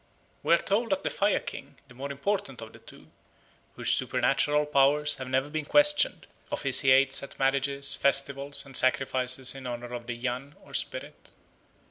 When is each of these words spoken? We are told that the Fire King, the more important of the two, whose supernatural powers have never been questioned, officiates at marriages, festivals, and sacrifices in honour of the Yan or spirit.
We 0.41 0.51
are 0.55 0.57
told 0.57 0.89
that 0.89 1.03
the 1.03 1.11
Fire 1.11 1.39
King, 1.39 1.77
the 1.87 1.93
more 1.93 2.11
important 2.11 2.59
of 2.63 2.73
the 2.73 2.79
two, 2.79 3.11
whose 3.75 3.93
supernatural 3.93 4.65
powers 4.65 5.17
have 5.17 5.27
never 5.29 5.47
been 5.47 5.63
questioned, 5.65 6.25
officiates 6.51 7.21
at 7.21 7.37
marriages, 7.37 7.93
festivals, 7.93 8.65
and 8.65 8.75
sacrifices 8.75 9.53
in 9.53 9.67
honour 9.67 9.93
of 9.93 10.07
the 10.07 10.15
Yan 10.15 10.55
or 10.61 10.73
spirit. 10.73 11.33